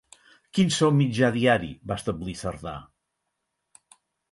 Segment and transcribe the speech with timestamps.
[0.57, 2.75] Quin sou mitjà diari va establir Cerdà?